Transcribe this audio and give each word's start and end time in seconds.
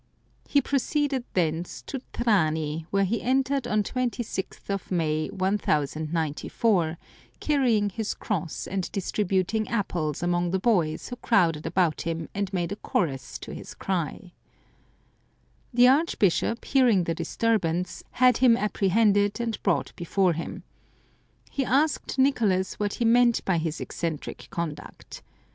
He 0.47 0.61
proceeded 0.61 1.25
thence 1.35 1.83
to 1.83 2.01
Trani, 2.11 2.87
which 2.89 3.09
he 3.09 3.21
entered 3.21 3.67
on 3.67 3.83
26th 3.83 4.89
May 4.89 5.27
1094, 5.29 6.97
carrying 7.39 7.91
his 7.91 8.15
cross 8.15 8.65
and 8.65 8.91
distribut 8.91 9.53
ing 9.53 9.67
apples 9.67 10.23
among 10.23 10.49
the 10.49 10.57
boys 10.59 11.09
who 11.09 11.17
crowded 11.17 11.67
about 11.67 12.01
him 12.01 12.29
and 12.33 12.51
made 12.51 12.71
a 12.71 12.77
chorus 12.77 13.37
to 13.37 13.53
his 13.53 13.75
cry. 13.75 14.31
The 15.71 15.87
archbishop, 15.87 16.65
hearing 16.65 17.03
the 17.03 17.13
disturbance, 17.13 18.03
had 18.13 18.37
him 18.37 18.57
apprehended 18.57 19.39
and 19.39 19.61
brought 19.61 19.95
before 19.95 20.33
him. 20.33 20.63
He 21.51 21.63
asked 21.63 22.17
Nicolas 22.17 22.79
what 22.79 22.95
he 22.95 23.05
meant 23.05 23.45
by 23.45 23.59
his 23.59 23.79
eccentric 23.79 24.47
conduct. 24.49 25.21